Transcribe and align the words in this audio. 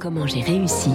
Comment 0.00 0.26
j'ai 0.26 0.40
réussi 0.40 0.88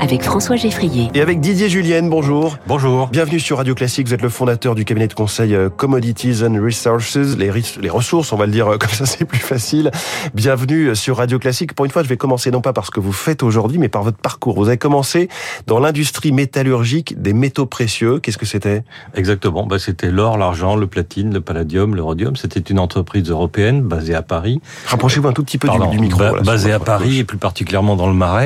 avec 0.00 0.22
François 0.22 0.56
Geffrier. 0.56 1.10
Et 1.14 1.20
avec 1.20 1.40
Didier 1.40 1.68
Julienne, 1.68 2.08
bonjour. 2.08 2.58
Bonjour. 2.66 3.08
Bienvenue 3.08 3.40
sur 3.40 3.56
Radio 3.58 3.74
Classique. 3.74 4.06
Vous 4.06 4.14
êtes 4.14 4.22
le 4.22 4.28
fondateur 4.28 4.74
du 4.74 4.84
cabinet 4.84 5.08
de 5.08 5.14
conseil 5.14 5.54
euh, 5.54 5.68
Commodities 5.68 6.44
and 6.44 6.62
Resources. 6.62 7.16
Les, 7.16 7.50
les 7.80 7.90
ressources, 7.90 8.32
on 8.32 8.36
va 8.36 8.46
le 8.46 8.52
dire 8.52 8.68
euh, 8.68 8.78
comme 8.78 8.90
ça, 8.90 9.04
c'est 9.06 9.24
plus 9.24 9.38
facile. 9.40 9.90
Bienvenue 10.34 10.88
euh, 10.88 10.94
sur 10.94 11.16
Radio 11.16 11.38
Classique. 11.38 11.74
Pour 11.74 11.84
une 11.84 11.90
fois, 11.90 12.02
je 12.02 12.08
vais 12.08 12.16
commencer 12.16 12.50
non 12.50 12.60
pas 12.60 12.72
par 12.72 12.86
ce 12.86 12.90
que 12.90 13.00
vous 13.00 13.12
faites 13.12 13.42
aujourd'hui, 13.42 13.78
mais 13.78 13.88
par 13.88 14.02
votre 14.02 14.18
parcours. 14.18 14.56
Vous 14.56 14.68
avez 14.68 14.78
commencé 14.78 15.28
dans 15.66 15.78
l'industrie 15.78 16.32
métallurgique 16.32 17.20
des 17.20 17.32
métaux 17.32 17.66
précieux. 17.66 18.20
Qu'est-ce 18.20 18.38
que 18.38 18.46
c'était? 18.46 18.84
Exactement. 19.14 19.66
Bah, 19.66 19.78
c'était 19.78 20.10
l'or, 20.10 20.38
l'argent, 20.38 20.76
le 20.76 20.86
platine, 20.86 21.32
le 21.32 21.40
palladium, 21.40 21.94
le 21.94 22.02
rhodium. 22.02 22.36
C'était 22.36 22.60
une 22.60 22.78
entreprise 22.78 23.28
européenne 23.28 23.82
basée 23.82 24.14
à 24.14 24.22
Paris. 24.22 24.60
Rapprochez-vous 24.86 25.28
un 25.28 25.32
tout 25.32 25.44
petit 25.44 25.58
peu 25.58 25.68
Pardon, 25.68 25.90
du, 25.90 25.96
du, 25.96 26.02
micro. 26.02 26.18
Ba 26.18 26.40
basée 26.42 26.72
à 26.72 26.80
Paris 26.80 27.18
et 27.18 27.24
plus 27.24 27.38
particulièrement 27.38 27.96
dans 27.96 28.08
le 28.08 28.14
Marais. 28.14 28.45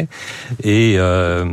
Et 0.62 0.94
euh, 0.96 1.44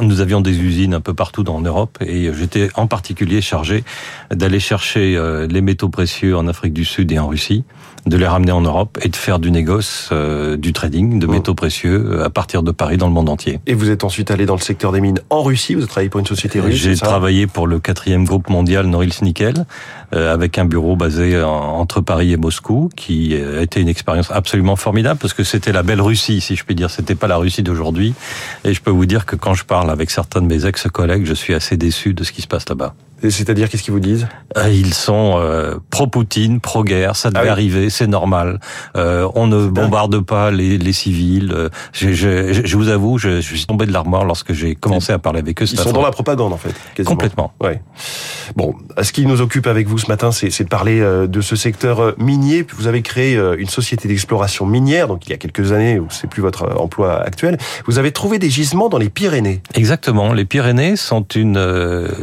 nous 0.00 0.20
avions 0.20 0.40
des 0.40 0.58
usines 0.58 0.94
un 0.94 1.00
peu 1.00 1.14
partout 1.14 1.42
dans 1.42 1.60
Europe 1.60 1.98
et 2.00 2.32
j'étais 2.32 2.68
en 2.74 2.86
particulier 2.86 3.40
chargé 3.40 3.84
d'aller 4.30 4.60
chercher 4.60 5.16
euh, 5.16 5.46
les 5.46 5.60
métaux 5.60 5.88
précieux 5.88 6.36
en 6.36 6.46
Afrique 6.48 6.72
du 6.72 6.84
Sud 6.84 7.10
et 7.12 7.18
en 7.18 7.28
Russie, 7.28 7.64
de 8.08 8.16
les 8.16 8.26
ramener 8.26 8.52
en 8.52 8.60
Europe 8.60 8.98
et 9.02 9.08
de 9.08 9.16
faire 9.16 9.38
du 9.38 9.50
négoce, 9.50 10.08
euh, 10.12 10.56
du 10.56 10.72
trading 10.72 11.18
de 11.18 11.26
Oh. 11.26 11.30
métaux 11.30 11.54
précieux 11.54 12.22
à 12.24 12.30
partir 12.30 12.62
de 12.62 12.70
Paris 12.72 12.96
dans 12.96 13.06
le 13.06 13.12
monde 13.12 13.28
entier. 13.28 13.60
Et 13.66 13.74
vous 13.74 13.90
êtes 13.90 14.04
ensuite 14.04 14.30
allé 14.30 14.46
dans 14.46 14.54
le 14.56 14.60
secteur 14.60 14.92
des 14.92 15.00
mines 15.00 15.20
en 15.30 15.42
Russie. 15.42 15.74
Vous 15.74 15.80
avez 15.82 15.88
travaillé 15.88 16.08
pour 16.10 16.20
une 16.20 16.26
société 16.26 16.60
russe. 16.60 16.74
J'ai 16.74 16.96
travaillé 16.96 17.46
pour 17.46 17.66
le 17.66 17.78
quatrième 17.78 18.24
groupe 18.24 18.48
mondial 18.50 18.86
Norilsk 18.86 19.22
Nickel, 19.22 19.66
euh, 20.14 20.32
avec 20.32 20.58
un 20.58 20.64
bureau 20.64 20.96
basé 20.96 21.40
en- 21.42 21.48
entre 21.50 22.00
Paris 22.00 22.32
et 22.32 22.36
Moscou, 22.36 22.88
qui 22.96 23.34
a 23.36 23.60
été 23.62 23.80
une 23.80 23.88
expérience 23.88 24.30
absolument 24.30 24.76
formidable 24.76 25.18
parce 25.20 25.34
que 25.34 25.44
c'était 25.44 25.72
la 25.72 25.82
belle 25.82 26.00
Russie, 26.00 26.40
si 26.40 26.56
je 26.56 26.64
puis 26.64 26.74
dire. 26.74 26.90
C'était 26.90 27.14
pas 27.14 27.26
la 27.28 27.36
Russie 27.36 27.62
d'aujourd'hui. 27.62 28.14
Et 28.64 28.72
je 28.74 28.80
peux 28.80 28.90
vous 28.90 29.06
dire 29.06 29.26
que 29.26 29.36
quand 29.36 29.54
je 29.54 29.64
parle 29.64 29.90
avec 29.90 30.10
certains 30.10 30.40
de 30.40 30.46
mes 30.46 30.64
ex-collègues, 30.66 31.24
je 31.26 31.34
suis 31.34 31.54
assez 31.54 31.76
déçu 31.76 32.14
de 32.14 32.24
ce 32.24 32.32
qui 32.32 32.42
se 32.42 32.46
passe 32.48 32.68
là-bas. 32.68 32.94
C'est-à-dire, 33.22 33.68
qu'est-ce 33.68 33.82
qu'ils 33.82 33.92
vous 33.92 34.00
disent? 34.00 34.28
Euh, 34.56 34.68
Ils 34.70 34.94
sont 34.94 35.34
euh, 35.38 35.76
pro-Poutine, 35.90 36.60
pro-guerre, 36.60 37.16
ça 37.16 37.30
devait 37.30 37.40
Ah 37.40 37.44
oui. 37.44 37.48
arriver, 37.48 37.90
c'est 37.90 38.06
normal. 38.06 38.60
Euh, 38.96 39.28
on 39.34 39.46
ne 39.48 39.66
bombarde 39.66 40.20
pas 40.20 40.50
les, 40.50 40.78
les 40.78 40.92
civils. 40.92 41.52
Euh, 41.52 41.68
Je, 41.92 42.12
je, 42.12 42.52
je 42.64 42.76
vous 42.76 42.88
avoue, 42.88 43.18
je, 43.18 43.40
je 43.40 43.54
suis 43.56 43.66
tombé 43.66 43.86
de 43.86 43.92
l'armoire 43.92 44.24
lorsque 44.24 44.52
j'ai 44.52 44.74
commencé 44.76 45.12
à 45.12 45.18
parler 45.18 45.40
avec 45.40 45.60
eux. 45.60 45.66
Ils 45.70 45.78
sont 45.78 45.90
dans 45.92 46.02
la 46.02 46.10
propagande, 46.12 46.52
en 46.52 46.56
fait. 46.56 46.74
quasiment. 46.94 47.10
Complètement. 47.16 47.52
Ouais. 47.60 47.80
Bon, 48.56 48.74
ce 49.02 49.12
qui 49.12 49.26
nous 49.26 49.40
occupe 49.40 49.66
avec 49.66 49.88
vous 49.88 49.98
ce 49.98 50.06
matin, 50.06 50.30
c'est 50.30 50.62
de 50.62 50.68
parler 50.68 51.00
de 51.00 51.40
ce 51.40 51.56
secteur 51.56 52.14
minier. 52.18 52.64
Vous 52.76 52.86
avez 52.86 53.02
créé 53.02 53.34
une 53.58 53.68
société 53.68 54.06
d'exploration 54.08 54.64
minière, 54.66 55.08
donc 55.08 55.26
il 55.26 55.30
y 55.30 55.32
a 55.32 55.38
quelques 55.38 55.72
années, 55.72 55.98
où 55.98 56.06
c'est 56.10 56.28
plus 56.28 56.42
votre 56.42 56.78
emploi 56.80 57.20
actuel. 57.20 57.58
Vous 57.86 57.98
avez 57.98 58.12
trouvé 58.12 58.38
des 58.38 58.50
gisements 58.50 58.88
dans 58.88 58.98
les 58.98 59.08
Pyrénées. 59.08 59.60
Exactement. 59.74 60.32
Les 60.32 60.44
Pyrénées 60.44 60.96
sont 60.96 61.24
une, 61.34 61.58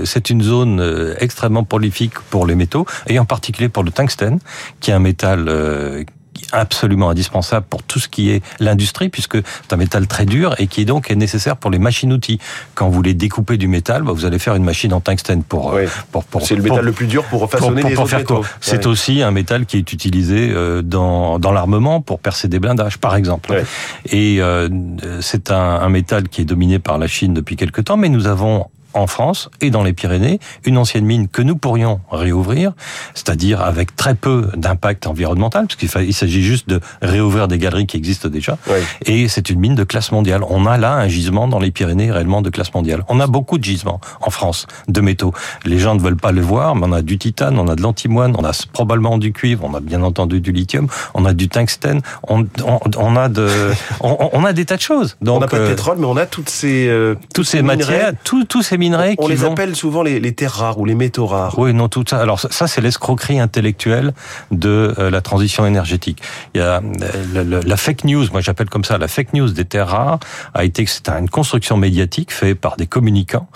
c'est 0.06 0.30
une 0.30 0.42
zone 0.42 0.84
euh, 0.86 1.16
extrêmement 1.20 1.64
prolifique 1.64 2.16
pour 2.30 2.46
les 2.46 2.56
métaux, 2.56 2.86
et 3.08 3.20
en 3.20 3.26
particulier 3.26 3.70
pour 3.70 3.84
le 3.84 3.92
tungstène, 3.92 4.40
qui 4.80 4.92
est 4.92 4.94
un 4.94 5.00
métal 5.00 5.46
euh, 5.48 6.04
absolument 6.52 7.10
indispensable 7.10 7.66
pour 7.70 7.82
tout 7.82 7.98
ce 8.00 8.08
qui 8.08 8.30
est 8.30 8.44
l'industrie, 8.60 9.10
puisque 9.10 9.38
c'est 9.38 9.74
un 9.74 9.78
métal 9.78 10.06
très 10.06 10.26
dur 10.26 10.54
et 10.60 10.68
qui 10.68 10.82
est 10.82 10.86
donc 10.86 11.10
est 11.10 11.16
nécessaire 11.16 11.56
pour 11.58 11.72
les 11.72 11.80
machines-outils. 11.80 12.40
Quand 12.76 12.88
vous 12.88 12.94
voulez 12.94 13.14
découper 13.14 13.58
du 13.58 13.68
métal, 13.70 14.04
bah, 14.04 14.12
vous 14.12 14.26
allez 14.26 14.38
faire 14.38 14.54
une 14.56 14.64
machine 14.64 14.94
en 14.94 15.00
tungstène 15.02 15.44
pour, 15.44 15.72
euh, 15.72 15.76
Ouais. 15.78 15.88
pour, 16.12 16.24
pour 16.26 16.46
C'est 16.46 16.56
le 16.56 16.62
pour- 16.62 16.72
métal 16.74 16.86
le 16.86 16.92
plus 16.92 17.08
dur 17.08 17.24
pour 17.24 17.50
façonner 17.50 17.82
pour- 17.82 17.90
les 17.90 17.98
autres 17.98 18.10
faire 18.10 18.20
métaux. 18.20 18.46
C'est 18.60 18.86
aussi 18.86 19.24
un 19.24 19.32
métal 19.32 19.66
qui 19.66 19.78
est 19.78 19.92
utilisé 19.94 20.54
dans, 20.84 21.40
dans 21.40 21.52
l'armement 21.54 22.02
pour 22.02 22.20
percer 22.20 22.48
des 22.48 22.60
blindages, 22.60 22.98
par 22.98 23.16
exemple. 23.16 23.52
Ouais. 23.52 23.64
Et 24.12 24.38
euh, 24.42 24.70
c'est 25.22 25.52
un, 25.52 25.56
un 25.58 25.90
métal 25.90 26.28
qui 26.30 26.42
est 26.42 26.46
dominé 26.46 26.80
par 26.80 26.98
la 26.98 27.08
Chine 27.08 27.34
depuis 27.34 27.56
quelque 27.56 27.82
temps, 27.82 27.98
mais 27.98 28.10
nous 28.10 28.28
avons 28.28 28.68
en 28.96 29.08
France 29.08 29.50
et 29.62 29.70
dans 29.70 29.84
les 29.84 29.94
Pyrénées 29.94 30.40
une 30.64 30.78
ancienne 30.78 31.06
mine 31.06 31.28
que 31.28 31.42
nous 31.42 31.56
pourrions 31.56 32.00
réouvrir, 32.12 32.72
c'est-à-dire 33.14 33.62
avec 33.62 33.96
très 33.96 34.16
peu 34.16 34.50
d'impact 34.56 35.08
environnemental, 35.08 35.68
parce 35.68 35.76
qu'il 35.76 36.14
s'agit 36.14 36.44
juste 36.44 36.68
de 36.70 36.80
réouvrir 37.02 37.48
des 37.48 37.58
galeries 37.58 37.86
qui 37.86 37.98
existent 37.98 38.30
déjà. 38.30 38.58
Et 39.06 39.28
c'est 39.28 39.50
une 39.50 39.60
mine 39.60 39.76
de 39.76 39.84
classe 39.84 40.12
mondiale. 40.12 40.42
On 40.50 40.66
a 40.66 40.78
là 40.78 40.94
un 40.94 41.08
gisement 41.08 41.48
dans 41.48 41.60
les 41.60 41.72
Pyrénées 41.72 42.12
réellement 42.12 42.42
de 42.42 42.50
classe 42.50 42.74
mondiale. 42.74 43.04
On 43.10 43.20
a 43.20 43.28
beaucoup 43.28 43.58
de 43.58 43.64
gisements 43.64 44.00
en 44.22 44.30
France 44.30 44.68
de 44.88 45.02
métaux. 45.02 45.34
Les 45.66 45.80
gens 45.80 45.96
ne 45.96 46.00
veulent 46.00 46.16
pas 46.16 46.32
le 46.32 46.42
voir, 46.42 46.76
mais 46.76 46.86
on 46.88 46.94
a 46.94 47.02
du 47.02 47.18
titane, 47.18 47.60
on 47.60 47.68
a 47.68 47.76
de 47.76 47.82
l'antimoine, 47.82 48.36
on 48.38 48.44
a 48.44 48.52
probablement 48.72 49.18
du 49.18 49.34
cuivre, 49.34 49.64
on 49.66 49.74
a 49.74 49.80
bien 49.80 50.02
entendu 50.04 50.40
du 50.40 50.52
lithium, 50.52 50.88
on 51.14 51.26
a 51.26 51.34
du 51.34 51.50
tungstène, 51.50 52.02
on, 52.28 52.46
on, 52.66 52.80
on 52.98 53.16
a 53.16 53.30
de, 53.30 53.50
on, 54.02 54.30
on 54.32 54.46
a 54.46 54.54
des 54.54 54.66
tas 54.66 54.78
de 54.78 54.82
choses. 54.82 55.18
Donc 55.22 55.38
on 55.38 55.40
n'a 55.42 55.48
pas 55.48 55.60
de 55.60 55.64
euh, 55.64 55.70
pétrole, 55.70 55.98
mais 56.00 56.06
on 56.06 56.18
a 56.18 56.26
toutes 56.26 56.50
ces 56.50 56.88
euh, 56.88 57.16
toutes 57.34 57.48
ces 57.48 57.62
matières, 57.62 58.14
tous 58.24 58.46
tous 58.46 58.62
ces 58.62 58.78
minerais 58.86 59.16
On 59.18 59.26
qui 59.26 59.32
les 59.32 59.36
vont 59.38 59.52
appelle 59.54 59.76
souvent 59.76 60.04
les, 60.04 60.20
les 60.20 60.34
terres 60.34 60.54
rares 60.62 60.80
ou 60.80 60.86
les 60.86 60.96
métaux 60.96 61.26
rares. 61.26 61.58
oui, 61.58 61.74
non, 61.74 61.88
tout 61.90 62.04
ça. 62.10 62.18
Alors 62.20 62.40
ça, 62.40 62.50
ça, 62.52 62.68
c'est 62.68 62.82
l'escroquerie 62.82 63.40
intellectuelle 63.40 64.14
de 64.52 64.94
euh, 65.00 65.10
la 65.10 65.22
transition 65.22 65.66
énergétique. 65.66 66.20
Il 66.54 66.60
y 66.60 66.64
a 66.64 66.82
euh, 66.82 67.62
la, 67.66 67.78
fake 67.78 68.04
news, 68.06 68.26
moi 68.32 68.42
j'appelle 68.42 68.70
comme 68.70 68.84
ça 68.84 68.98
la 68.98 69.08
fake 69.08 69.34
news 69.34 69.50
des 69.50 69.66
terres 69.66 69.90
rares, 69.90 70.20
a 70.54 70.64
été 70.64 70.86
c'est 70.86 71.10
une 71.10 71.30
construction 71.30 71.78
médiatique 71.78 72.32
faite 72.32 72.60
par 72.60 72.76
des 72.78 72.88
communicants 72.88 73.48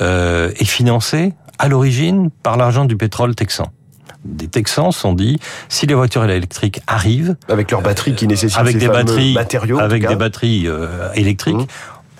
euh, 0.00 0.50
et 0.58 0.64
financée 0.64 1.32
à 1.58 1.68
l'origine 1.68 2.30
par 2.42 2.56
l'argent 2.56 2.84
du 2.84 2.96
pétrole 2.96 3.34
texan. 3.34 3.66
Des 4.24 4.48
Texans 4.48 4.90
se 4.92 4.98
sont 5.00 5.12
dit 5.12 5.38
si 5.68 5.86
les 5.86 5.94
voitures 5.94 6.24
électriques 6.24 6.80
arrivent 6.88 7.36
Avec 7.48 7.70
leurs 7.70 7.80
batteries 7.82 8.14
qui 8.16 8.26
nécessitent 8.26 8.58
avec 8.58 8.72
ces 8.74 8.80
des 8.80 8.88
batteries, 8.88 9.34
matériaux. 9.34 9.78
avec 9.78 10.06
des 10.06 10.16
batteries 10.16 10.64
euh, 10.66 11.12
électriques, 11.14 11.54
Mhm. 11.56 11.66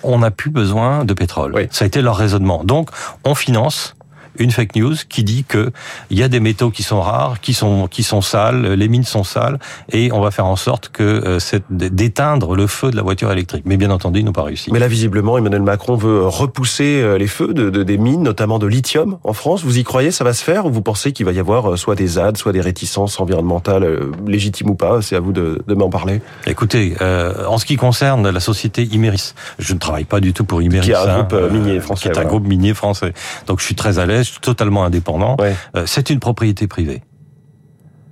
On 0.02 0.18
n'a 0.18 0.30
plus 0.30 0.50
besoin 0.50 1.04
de 1.04 1.14
pétrole. 1.14 1.52
Oui. 1.54 1.68
Ça 1.70 1.84
a 1.84 1.86
été 1.86 2.02
leur 2.02 2.16
raisonnement. 2.16 2.64
Donc, 2.64 2.90
on 3.24 3.34
finance 3.34 3.95
une 4.38 4.50
fake 4.50 4.76
news 4.76 4.94
qui 5.08 5.24
dit 5.24 5.44
que 5.44 5.70
il 6.10 6.18
y 6.18 6.22
a 6.22 6.28
des 6.28 6.40
métaux 6.40 6.70
qui 6.70 6.82
sont 6.82 7.00
rares, 7.00 7.40
qui 7.40 7.54
sont 7.54 7.86
qui 7.88 8.02
sont 8.02 8.20
sales, 8.20 8.72
les 8.74 8.88
mines 8.88 9.04
sont 9.04 9.24
sales, 9.24 9.58
et 9.92 10.12
on 10.12 10.20
va 10.20 10.30
faire 10.30 10.46
en 10.46 10.56
sorte 10.56 10.88
que 10.90 11.02
euh, 11.02 11.38
c'est 11.38 11.62
d'éteindre 11.70 12.54
le 12.54 12.66
feu 12.66 12.90
de 12.90 12.96
la 12.96 13.02
voiture 13.02 13.30
électrique. 13.32 13.64
Mais 13.66 13.76
bien 13.76 13.90
entendu, 13.90 14.20
ils 14.20 14.24
n'ont 14.24 14.32
pas 14.32 14.42
réussi. 14.42 14.70
Mais 14.72 14.78
là, 14.78 14.88
visiblement, 14.88 15.38
Emmanuel 15.38 15.62
Macron 15.62 15.96
veut 15.96 16.26
repousser 16.26 17.00
euh, 17.02 17.18
les 17.18 17.26
feux 17.26 17.54
de, 17.54 17.70
de- 17.70 17.82
des 17.82 17.98
mines, 17.98 18.22
notamment 18.22 18.58
de 18.58 18.66
lithium 18.66 19.18
en 19.24 19.32
France. 19.32 19.62
Vous 19.64 19.78
y 19.78 19.84
croyez, 19.84 20.10
ça 20.10 20.24
va 20.24 20.32
se 20.32 20.42
faire? 20.44 20.66
Ou 20.66 20.70
vous 20.70 20.82
pensez 20.82 21.12
qu'il 21.12 21.26
va 21.26 21.32
y 21.32 21.38
avoir 21.38 21.72
euh, 21.72 21.76
soit 21.76 21.94
des 21.94 22.06
ZAD, 22.06 22.36
soit 22.36 22.52
des 22.52 22.60
réticences 22.60 23.18
environnementales, 23.20 23.86
légitimes 24.26 24.70
ou 24.70 24.74
pas? 24.74 25.02
C'est 25.02 25.16
à 25.16 25.20
vous 25.20 25.32
de, 25.32 25.62
de 25.66 25.74
m'en 25.74 25.88
parler. 25.90 26.20
Écoutez, 26.46 26.96
euh, 27.00 27.46
en 27.46 27.58
ce 27.58 27.64
qui 27.64 27.76
concerne 27.76 28.28
la 28.28 28.40
société 28.40 28.82
Imeris, 28.84 29.34
je 29.58 29.72
ne 29.74 29.78
travaille 29.78 30.04
pas 30.04 30.20
du 30.20 30.32
tout 30.32 30.44
pour 30.44 30.62
Imeris. 30.62 30.86
Qui 30.86 30.90
est 30.92 30.94
un 30.96 31.08
hein, 31.08 31.18
groupe, 31.18 31.32
euh, 31.34 31.50
minier 31.50 31.80
français, 31.80 32.02
Qui 32.02 32.08
est 32.08 32.10
un 32.12 32.14
voilà. 32.14 32.28
groupe 32.28 32.46
minier 32.46 32.74
français. 32.74 33.12
Donc 33.46 33.60
je 33.60 33.64
suis 33.64 33.74
très 33.74 33.98
à 33.98 34.06
l'aise, 34.06 34.25
totalement 34.40 34.84
indépendant. 34.84 35.36
Ouais. 35.38 35.54
Euh, 35.76 35.84
c'est 35.86 36.10
une 36.10 36.20
propriété 36.20 36.66
privée. 36.66 37.02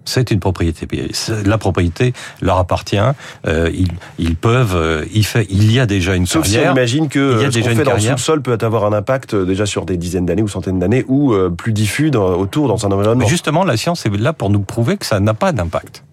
C'est 0.06 0.30
une 0.30 0.38
propriété 0.38 0.86
privée. 0.86 1.12
La 1.46 1.56
propriété 1.56 2.12
leur 2.42 2.58
appartient. 2.58 2.98
Euh, 3.46 3.70
ils, 3.72 3.88
ils 4.18 4.36
peuvent. 4.36 4.76
euh, 4.76 5.04
il 5.14 5.24
fait. 5.24 5.46
Il 5.48 5.72
y 5.72 5.80
a 5.80 5.86
déjà 5.86 6.14
une 6.14 6.26
Sauf 6.26 6.44
si 6.44 6.50
on 6.50 6.54
carrière. 6.56 6.72
imagine 6.72 7.08
que 7.08 7.36
il 7.38 7.42
y 7.42 7.44
a 7.46 7.50
ce 7.50 7.54
déjà 7.54 7.64
qu'on 7.68 7.70
une 7.72 7.78
fait 7.78 7.84
dans 7.84 7.94
le 7.94 8.00
sous-sol 8.18 8.42
peut 8.42 8.58
avoir 8.60 8.84
un 8.84 8.92
impact 8.92 9.34
déjà 9.34 9.64
sur 9.64 9.86
des 9.86 9.96
dizaines 9.96 10.26
d'années 10.26 10.42
ou 10.42 10.48
centaines 10.48 10.78
d'années, 10.78 11.06
ou 11.08 11.32
euh, 11.32 11.48
plus 11.48 11.72
diffus 11.72 12.10
dans- 12.10 12.34
autour 12.34 12.68
dans 12.68 12.84
un 12.86 12.92
environnement. 12.92 13.24
Mais 13.24 13.30
justement, 13.30 13.64
la 13.64 13.78
science 13.78 14.04
est 14.04 14.14
là 14.14 14.34
pour 14.34 14.50
nous 14.50 14.60
prouver 14.60 14.98
que 14.98 15.06
ça 15.06 15.20
n'a 15.20 15.32
pas 15.32 15.52
d'impact. 15.52 16.04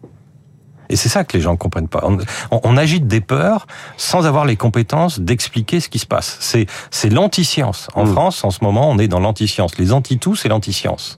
Et 0.91 0.95
c'est 0.95 1.09
ça 1.09 1.23
que 1.23 1.35
les 1.35 1.41
gens 1.41 1.53
ne 1.53 1.57
comprennent 1.57 1.87
pas. 1.87 2.01
On, 2.03 2.17
on- 2.51 2.61
on 2.63 2.77
agite 2.77 3.07
des 3.07 3.21
peurs 3.21 3.65
sans 3.97 4.25
avoir 4.27 4.45
les 4.45 4.57
compétences 4.57 5.19
d'expliquer 5.19 5.79
ce 5.79 5.89
qui 5.89 5.99
se 5.99 6.05
passe. 6.05 6.37
C'est, 6.41 6.67
c'est 6.91 7.09
l'anti-science. 7.09 7.87
En 7.95 8.05
Mm. 8.05 8.11
France, 8.11 8.43
en 8.43 8.51
ce 8.51 8.59
moment, 8.63 8.89
on 8.89 8.97
est 8.99 9.07
dans 9.07 9.19
l'anti-science. 9.19 9.77
Les 9.77 9.93
anti-tout, 9.93 10.35
c'est 10.35 10.49
l'anti-science. 10.49 11.17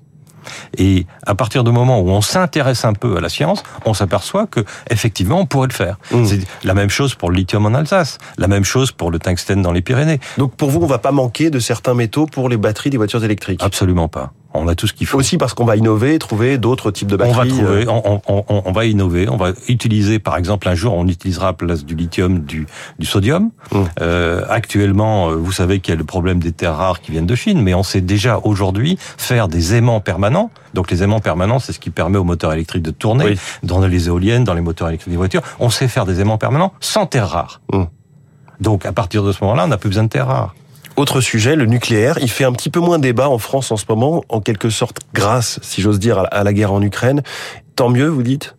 Et 0.77 1.05
à 1.25 1.35
partir 1.35 1.63
du 1.63 1.71
moment 1.71 2.01
où 2.01 2.09
on 2.09 2.19
s'intéresse 2.21 2.83
un 2.83 2.91
peu 2.93 3.15
à 3.17 3.21
la 3.21 3.29
science, 3.29 3.63
on 3.85 3.93
s'aperçoit 3.93 4.45
que 4.45 4.59
effectivement 4.89 5.39
on 5.39 5.45
pourrait 5.45 5.69
le 5.69 5.73
faire. 5.73 5.97
Mm. 6.11 6.25
C'est 6.25 6.39
la 6.65 6.73
même 6.73 6.89
chose 6.89 7.15
pour 7.15 7.31
le 7.31 7.37
lithium 7.37 7.65
en 7.65 7.73
Alsace, 7.73 8.17
la 8.37 8.47
même 8.49 8.65
chose 8.65 8.91
pour 8.91 9.09
le 9.09 9.19
tungstène 9.19 9.61
dans 9.61 9.71
les 9.71 9.81
Pyrénées. 9.81 10.19
Donc 10.37 10.55
pour 10.55 10.69
vous, 10.69 10.81
on 10.81 10.85
va 10.85 10.99
pas 10.99 11.11
manquer 11.13 11.49
de 11.49 11.59
certains 11.59 11.93
métaux 11.93 12.25
pour 12.25 12.49
les 12.49 12.57
batteries 12.57 12.89
des 12.89 12.97
voitures 12.97 13.23
électriques? 13.23 13.61
Absolument 13.63 14.09
pas. 14.09 14.33
On 14.53 14.67
a 14.67 14.75
tout 14.75 14.85
ce 14.87 14.93
qu'il 14.93 15.07
faut. 15.07 15.17
Aussi 15.17 15.37
parce 15.37 15.53
qu'on 15.53 15.65
va 15.65 15.75
innover, 15.75 16.19
trouver 16.19 16.57
d'autres 16.57 16.91
types 16.91 17.07
de 17.07 17.15
On 17.15 17.17
batteries. 17.17 17.49
va 17.49 17.63
euh, 17.63 17.85
trouver, 17.85 17.87
on, 17.87 18.21
on, 18.27 18.43
on, 18.47 18.61
on 18.65 18.71
va 18.71 18.85
innover, 18.85 19.27
on 19.29 19.37
va 19.37 19.51
utiliser, 19.67 20.19
par 20.19 20.37
exemple, 20.37 20.67
un 20.69 20.75
jour, 20.75 20.93
on 20.93 21.07
utilisera 21.07 21.47
à 21.47 21.49
la 21.51 21.53
place 21.53 21.85
du 21.85 21.95
lithium 21.95 22.39
du, 22.39 22.67
du 22.99 23.05
sodium. 23.05 23.49
Mm. 23.71 23.77
Euh, 24.01 24.45
actuellement, 24.49 25.29
euh, 25.29 25.35
vous 25.35 25.51
savez 25.51 25.79
qu'il 25.79 25.93
y 25.93 25.95
a 25.95 25.97
le 25.97 26.03
problème 26.03 26.39
des 26.39 26.51
terres 26.51 26.75
rares 26.75 27.01
qui 27.01 27.11
viennent 27.11 27.25
de 27.25 27.35
Chine, 27.35 27.61
mais 27.61 27.73
on 27.73 27.83
sait 27.83 28.01
déjà 28.01 28.39
aujourd'hui 28.43 28.97
faire 29.17 29.47
des 29.47 29.73
aimants 29.75 30.01
permanents. 30.01 30.51
Donc 30.73 30.91
les 30.91 31.03
aimants 31.03 31.19
permanents, 31.19 31.59
c'est 31.59 31.73
ce 31.73 31.79
qui 31.79 31.89
permet 31.89 32.17
aux 32.17 32.23
moteurs 32.23 32.53
électriques 32.53 32.83
de 32.83 32.91
tourner 32.91 33.25
Oui. 33.25 33.39
dans 33.63 33.79
les 33.85 34.07
éoliennes, 34.07 34.43
dans 34.43 34.53
les 34.55 34.61
moteurs 34.61 34.87
électriques 34.89 35.11
des 35.11 35.17
voitures. 35.17 35.41
On 35.59 35.69
sait 35.69 35.87
faire 35.87 36.05
des 36.05 36.19
aimants 36.21 36.37
permanents 36.37 36.73
sans 36.79 37.05
terres 37.05 37.29
rares. 37.29 37.61
Mm. 37.71 37.83
Donc 38.61 38.85
à 38.85 38.91
partir 38.91 39.23
de 39.23 39.31
ce 39.31 39.43
moment-là, 39.43 39.65
on 39.65 39.67
n'a 39.67 39.77
plus 39.77 39.89
besoin 39.89 40.03
de 40.03 40.09
terres 40.09 40.27
rares. 40.27 40.55
Autre 40.95 41.21
sujet, 41.21 41.55
le 41.55 41.65
nucléaire. 41.65 42.19
Il 42.21 42.29
fait 42.29 42.43
un 42.43 42.51
petit 42.51 42.69
peu 42.69 42.79
moins 42.79 42.99
débat 42.99 43.27
en 43.27 43.39
France 43.39 43.71
en 43.71 43.77
ce 43.77 43.85
moment, 43.89 44.23
en 44.29 44.41
quelque 44.41 44.69
sorte 44.69 44.99
grâce, 45.13 45.59
si 45.63 45.81
j'ose 45.81 45.99
dire, 45.99 46.27
à 46.31 46.43
la 46.43 46.53
guerre 46.53 46.71
en 46.71 46.81
Ukraine. 46.83 47.23
Tant 47.75 47.89
mieux, 47.89 48.07
vous 48.07 48.21
dites? 48.21 48.55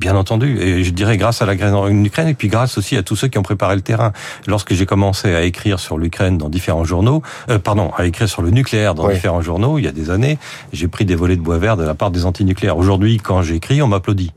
Bien 0.00 0.16
entendu, 0.16 0.58
et 0.58 0.82
je 0.82 0.90
dirais 0.90 1.18
grâce 1.18 1.42
à 1.42 1.46
la 1.46 1.54
guerre 1.54 1.76
en 1.76 1.90
Ukraine, 1.90 2.28
et 2.28 2.34
puis 2.34 2.48
grâce 2.48 2.78
aussi 2.78 2.96
à 2.96 3.02
tous 3.02 3.16
ceux 3.16 3.28
qui 3.28 3.36
ont 3.36 3.42
préparé 3.42 3.74
le 3.76 3.82
terrain. 3.82 4.12
Lorsque 4.46 4.72
j'ai 4.72 4.86
commencé 4.86 5.34
à 5.34 5.42
écrire 5.42 5.78
sur 5.78 5.98
l'Ukraine 5.98 6.38
dans 6.38 6.48
différents 6.48 6.84
journaux, 6.84 7.22
euh, 7.50 7.58
pardon, 7.58 7.90
à 7.96 8.06
écrire 8.06 8.28
sur 8.28 8.40
le 8.40 8.50
nucléaire 8.50 8.94
dans 8.94 9.06
différents 9.08 9.42
journaux, 9.42 9.78
il 9.78 9.84
y 9.84 9.88
a 9.88 9.92
des 9.92 10.08
années, 10.08 10.38
j'ai 10.72 10.88
pris 10.88 11.04
des 11.04 11.14
volets 11.14 11.36
de 11.36 11.42
bois 11.42 11.58
vert 11.58 11.76
de 11.76 11.84
la 11.84 11.94
part 11.94 12.10
des 12.10 12.24
antinucléaires. 12.24 12.78
Aujourd'hui, 12.78 13.18
quand 13.18 13.42
j'écris, 13.42 13.82
on 13.82 13.88
m'applaudit. 13.88 14.32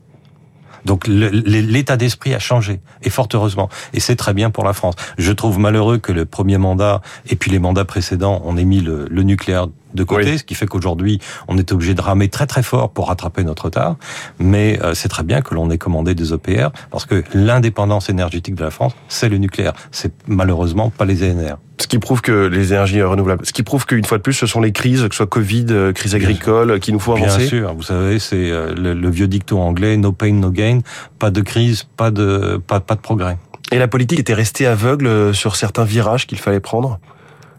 Donc 0.84 1.06
l'état 1.06 1.96
d'esprit 1.96 2.34
a 2.34 2.38
changé, 2.38 2.80
et 3.02 3.10
fort 3.10 3.28
heureusement. 3.34 3.68
Et 3.92 4.00
c'est 4.00 4.16
très 4.16 4.34
bien 4.34 4.50
pour 4.50 4.64
la 4.64 4.72
France. 4.72 4.94
Je 5.18 5.32
trouve 5.32 5.58
malheureux 5.58 5.98
que 5.98 6.12
le 6.12 6.24
premier 6.24 6.58
mandat 6.58 7.00
et 7.28 7.36
puis 7.36 7.50
les 7.50 7.58
mandats 7.58 7.84
précédents, 7.84 8.40
on 8.44 8.56
ait 8.56 8.64
mis 8.64 8.80
le, 8.80 9.06
le 9.10 9.22
nucléaire 9.22 9.68
de 9.94 10.04
côté, 10.04 10.38
ce 10.38 10.44
qui 10.44 10.54
fait 10.54 10.66
qu'aujourd'hui, 10.66 11.20
on 11.48 11.56
est 11.58 11.72
obligé 11.72 11.94
de 11.94 12.00
ramer 12.00 12.28
très 12.28 12.46
très 12.46 12.62
fort 12.62 12.90
pour 12.90 13.08
rattraper 13.08 13.44
notre 13.44 13.66
retard. 13.66 13.96
Mais 14.38 14.78
euh, 14.82 14.94
c'est 14.94 15.08
très 15.08 15.22
bien 15.22 15.40
que 15.40 15.54
l'on 15.54 15.70
ait 15.70 15.78
commandé 15.78 16.14
des 16.14 16.32
EPR, 16.32 16.68
parce 16.90 17.06
que 17.06 17.24
l'indépendance 17.34 18.08
énergétique 18.08 18.54
de 18.54 18.64
la 18.64 18.70
France, 18.70 18.92
c'est 19.08 19.28
le 19.28 19.38
nucléaire. 19.38 19.72
C'est 19.90 20.12
malheureusement 20.26 20.90
pas 20.90 21.04
les 21.04 21.28
ENR. 21.28 21.56
Ce 21.80 21.86
qui 21.86 21.98
prouve 21.98 22.22
que 22.22 22.46
les 22.46 22.72
énergies 22.72 23.02
renouvelables, 23.02 23.46
ce 23.46 23.52
qui 23.52 23.62
prouve 23.62 23.86
qu'une 23.86 24.04
fois 24.04 24.18
de 24.18 24.22
plus, 24.22 24.32
ce 24.32 24.46
sont 24.46 24.60
les 24.60 24.72
crises, 24.72 25.02
que 25.02 25.14
ce 25.14 25.18
soit 25.18 25.26
Covid, 25.26 25.66
euh, 25.70 25.92
crise 25.92 26.14
agricole, 26.14 26.80
qui 26.80 26.92
nous 26.92 26.98
faut 26.98 27.12
avancer. 27.12 27.38
Bien 27.38 27.48
sûr, 27.48 27.74
vous 27.74 27.82
savez, 27.82 28.18
c'est 28.18 28.50
euh, 28.50 28.74
le, 28.74 29.10
vieux 29.10 29.28
dicton 29.28 29.60
anglais, 29.60 29.96
no 29.96 30.12
pain, 30.12 30.32
no 30.32 30.50
gain, 30.50 30.80
pas 31.18 31.30
de 31.30 31.40
crise, 31.40 31.84
pas 31.96 32.10
de, 32.10 32.60
pas, 32.66 32.80
pas 32.80 32.96
de 32.96 33.00
progrès. 33.00 33.38
Et 33.70 33.78
la 33.78 33.86
politique 33.86 34.18
était 34.18 34.34
restée 34.34 34.66
aveugle 34.66 35.34
sur 35.34 35.56
certains 35.56 35.84
virages 35.84 36.26
qu'il 36.26 36.38
fallait 36.38 36.60
prendre 36.60 36.98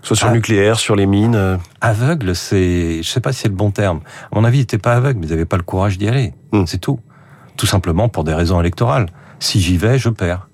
Soit 0.01 0.15
sur 0.15 0.27
le 0.27 0.31
ah. 0.31 0.35
nucléaire, 0.35 0.79
sur 0.79 0.95
les 0.95 1.05
mines. 1.05 1.35
Euh. 1.35 1.57
Aveugle, 1.81 2.35
c'est, 2.35 3.03
je 3.03 3.09
sais 3.09 3.19
pas 3.19 3.33
si 3.33 3.41
c'est 3.41 3.49
le 3.49 3.55
bon 3.55 3.71
terme. 3.71 3.99
À 4.31 4.35
mon 4.35 4.45
avis, 4.45 4.59
il 4.59 4.61
n'était 4.61 4.77
pas 4.77 4.93
aveugle, 4.93 5.19
mais 5.19 5.27
ils 5.27 5.31
n'avaient 5.31 5.45
pas 5.45 5.57
le 5.57 5.63
courage 5.63 5.97
d'y 5.97 6.07
aller. 6.07 6.33
Hmm. 6.51 6.63
C'est 6.65 6.77
tout. 6.77 6.99
Tout 7.57 7.65
simplement 7.65 8.07
pour 8.07 8.23
des 8.23 8.33
raisons 8.33 8.59
électorales. 8.59 9.07
Si 9.39 9.59
j'y 9.59 9.77
vais, 9.77 9.97
je 9.97 10.09
perds. 10.09 10.48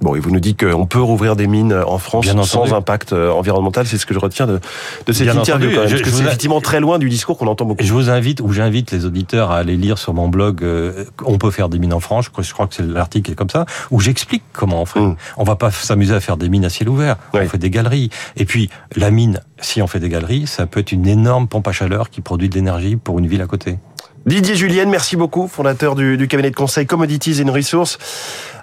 Bon, 0.00 0.14
et 0.14 0.20
vous 0.20 0.30
nous 0.30 0.40
dites 0.40 0.62
qu'on 0.62 0.86
peut 0.86 1.00
rouvrir 1.00 1.36
des 1.36 1.46
mines 1.46 1.72
en 1.72 1.98
France 1.98 2.26
sans 2.44 2.74
impact 2.74 3.12
euh, 3.12 3.30
environnemental. 3.30 3.86
C'est 3.86 3.96
ce 3.96 4.04
que 4.04 4.12
je 4.12 4.18
retiens 4.18 4.46
de, 4.46 4.60
de 5.06 5.12
cette 5.12 5.28
interview. 5.28 5.70
Quand 5.70 5.80
même, 5.80 5.90
parce 5.90 6.02
que 6.02 6.10
c'est 6.10 6.22
effectivement 6.22 6.60
très 6.60 6.80
loin 6.80 6.98
du 6.98 7.08
discours 7.08 7.38
qu'on 7.38 7.46
entend 7.46 7.64
beaucoup. 7.64 7.82
Je 7.82 7.92
vous 7.92 8.10
invite, 8.10 8.40
ou 8.40 8.52
j'invite 8.52 8.90
les 8.90 9.06
auditeurs 9.06 9.50
à 9.50 9.56
aller 9.56 9.76
lire 9.76 9.96
sur 9.96 10.12
mon 10.12 10.28
blog 10.28 10.62
euh, 10.62 11.04
On 11.24 11.38
peut 11.38 11.50
faire 11.50 11.68
des 11.68 11.78
mines 11.78 11.94
en 11.94 12.00
France. 12.00 12.26
Je 12.26 12.52
crois 12.52 12.66
que 12.66 12.74
c'est 12.74 12.86
l'article 12.86 13.32
est 13.32 13.34
comme 13.34 13.50
ça, 13.50 13.64
où 13.90 14.00
j'explique 14.00 14.42
comment 14.52 14.82
on 14.82 14.86
fait. 14.86 15.00
Mm. 15.00 15.16
On 15.38 15.44
va 15.44 15.56
pas 15.56 15.70
s'amuser 15.70 16.14
à 16.14 16.20
faire 16.20 16.36
des 16.36 16.48
mines 16.48 16.64
à 16.64 16.70
ciel 16.70 16.88
ouvert. 16.88 17.16
On 17.32 17.46
fait 17.46 17.58
des 17.58 17.70
galeries. 17.70 18.10
Et 18.36 18.44
puis, 18.44 18.68
la 18.96 19.10
mine, 19.10 19.40
si 19.60 19.80
on 19.80 19.86
fait 19.86 20.00
des 20.00 20.10
galeries, 20.10 20.46
ça 20.46 20.66
peut 20.66 20.80
être 20.80 20.92
une 20.92 21.06
énorme 21.06 21.48
pompe 21.48 21.68
à 21.68 21.72
chaleur 21.72 22.10
qui 22.10 22.20
produit 22.20 22.48
de 22.48 22.54
l'énergie 22.54 22.96
pour 22.96 23.18
une 23.18 23.26
ville 23.26 23.42
à 23.42 23.46
côté. 23.46 23.78
Didier 24.26 24.56
Julienne, 24.56 24.90
merci 24.90 25.14
beaucoup, 25.14 25.46
fondateur 25.46 25.94
du, 25.94 26.16
du 26.16 26.26
cabinet 26.26 26.50
de 26.50 26.56
conseil 26.56 26.84
Commodities 26.84 27.40
and 27.44 27.52
Resources 27.52 27.98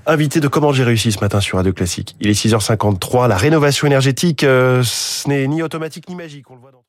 invité 0.05 0.39
de 0.39 0.47
Comment 0.49 0.73
j'ai 0.73 0.83
réussi 0.83 1.11
ce 1.11 1.19
matin 1.21 1.39
sur 1.39 1.57
Radio 1.57 1.71
Classique. 1.71 2.15
Il 2.19 2.29
est 2.29 2.33
6h53. 2.33 3.27
La 3.27 3.37
rénovation 3.37 3.87
énergétique, 3.87 4.43
euh, 4.43 4.83
ce 4.83 5.27
n'est 5.29 5.47
ni 5.47 5.63
automatique 5.63 6.09
ni 6.09 6.15
magique. 6.15 6.49
On 6.51 6.55
le 6.55 6.59
voit 6.59 6.71
dans 6.71 6.83